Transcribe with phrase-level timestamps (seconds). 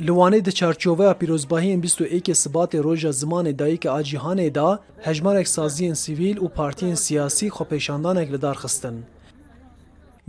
[0.00, 6.38] لوانه د چارچوبه پیروزباهی 21 ثبات روژا زمان دایی که آجیهانه دا هجمارک سازیین سیویل
[6.38, 9.02] و پارتیین سیاسی خو پیشاندانک لدار خستن.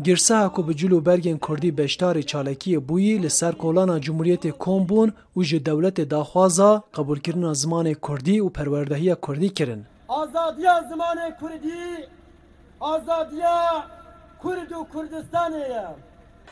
[0.03, 5.59] گرسه کو به جلو برگین کردی بشتار چالکی بویی لسر کولانا جمهوریت کومبون و جه
[5.59, 9.85] دولت داخوازا قبول کردن زمان کردی و پروردهی کردی کرن.
[10.07, 11.79] آزادی زمان کردی
[12.79, 13.37] آزادی
[14.43, 15.65] کرد و کردستانه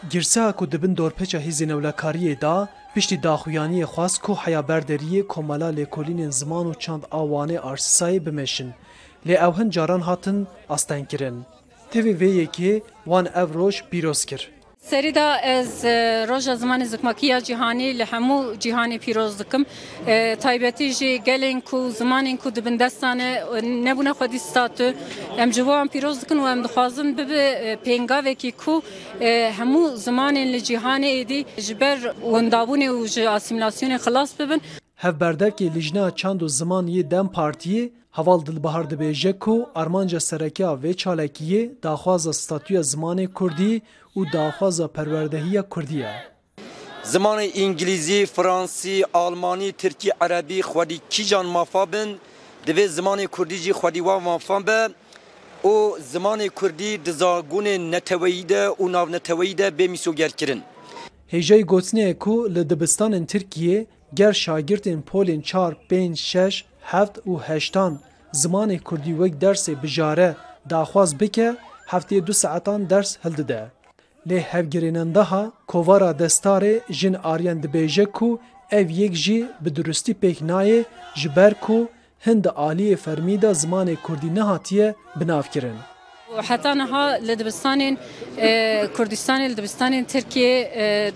[0.10, 6.32] Girsa ku dibin dorpeça hêzê newlekariyê da, piştî daxuyaniyê xwast ku heya berderiyê komela lêkolînên
[6.32, 8.70] ziman û çand awanê arsisayê bimeşin.
[9.28, 11.46] Lê ew hin caran hatin astengkirin.
[11.94, 14.52] Tevê vê yekê wan ev roj pîroz kir.
[14.82, 15.86] سریدا از
[16.30, 19.64] روژا زمان زکمکیا جیهانی لهمو جیهانی پیروز دکم
[20.36, 24.92] تایبتی جی گلین کو زمانین کو دبن دستانه نبونه خودی ستاتو
[25.38, 27.32] ام جوان پیروز دکن و ام دخوازن بب
[27.84, 28.82] پینگاوی کی کو
[29.60, 34.60] همو زمانین لجیهانی ایدی جبر وندابونه و جی اسیملاسیون خلاص ببن
[35.04, 41.84] hevberdevkê Lijna Çand û Zimaniyê Dem Partiyê heval dilbahar dibêje ku armanca serekiya vê çalekiyê
[41.84, 43.82] daxwaza statûya zimanê Kurdî
[44.18, 46.12] û daxwaza perwerdehiya Kurdî ye.
[47.04, 52.10] Zimanê İngilîzî, Fransî, Almanî, Tirkî, Erebî, Xwedî kîjan mafa bin,
[52.68, 54.82] divê zimanê Kurdî jî xwedî wan mafan be,
[55.64, 60.62] û zimanê Kurdî di zagunê neteweyî de û navneteweyî de bê mîsogerkirin.
[61.32, 63.86] Hêjey gotinê ku li dibistanên Tirkiyê
[64.18, 68.00] گر şagirtên polên çar, pênc, şeş, heft û heştan
[68.34, 70.36] zimanê Kurdî wek dersê bijare
[70.70, 71.56] daxwaz bike,
[71.88, 73.68] heftê du saetan ders hildide.
[74.28, 78.40] Lê hevgirênendeha kovara destarê jin aryan dibêje ku
[78.72, 80.84] ev yek jî bi durustî pêk nayê
[81.16, 81.90] ji ber ku
[82.26, 85.76] Hind aliyê fermî da zimanê Kurdî nehatiye binavkirin.
[86.40, 87.80] و حتی نها لدبستان
[88.98, 90.54] کردستان لدبستان ترکیه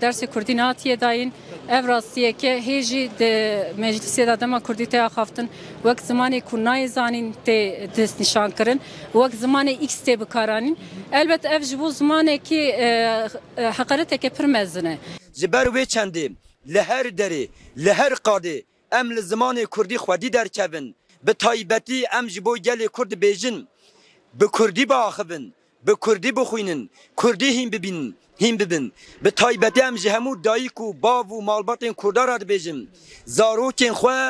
[0.04, 1.30] درس کردی ناتیه داین
[1.68, 5.48] ev rastiye ke hêjî de meclisê da dema Kurdî te xaftin
[5.82, 8.80] wek zimanê ku nayê zanîn tê destnîşan kirin
[9.12, 10.76] wek zimanê x tê bikaranîn
[11.12, 12.62] elbet ev ji bo zimanekî
[13.56, 14.98] heqareteke pir mezin e
[15.34, 16.24] ji ber wê çendê
[16.74, 22.28] li her derê li her qadê em li zimanê Kurdî xwedî derkevin bi taybetî em
[22.30, 23.66] ji bo gelê Kurd bêjin
[24.40, 25.44] Bi Kurdî biaxivin,
[25.86, 28.06] bi Kurdî bixwînin, Kurdî hîn bibînin,
[28.40, 28.92] hîn bibin.
[29.24, 32.80] Bi taybetî em ji hemû dayîk û bav û malbatên Kurdar re dibêjim.
[33.36, 34.20] Zarokên xwe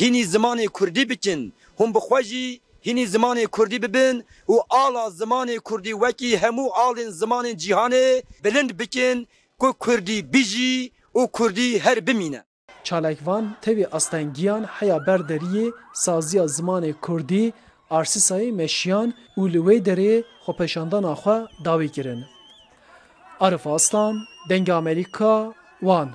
[0.00, 1.40] hînî zimanê Kurdî bikin,
[1.78, 2.46] hûn bi xwe jî
[2.86, 4.16] hinî zimanê Kurdî bibin
[4.48, 8.08] û ala zimanê Kurdî wekî hemû alên zimanên cîhanê
[8.44, 9.28] bilind bikin
[9.58, 10.74] ku Kurdî bijî
[11.18, 12.42] û Kurdî her bimîne.
[12.84, 17.52] Çalekvan tevî astengiyan heya berderiyê saziya zimanê Kurdî
[17.96, 19.08] ئارسیسایی مشیان
[19.38, 20.14] اولوی لێ دەرێ
[20.44, 22.20] خۆپەشاندان ئاخوا داوی کرن.
[23.42, 24.14] ئەرفاستان
[24.50, 24.68] دەنگ
[25.86, 26.08] وان.